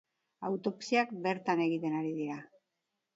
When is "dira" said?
2.23-2.39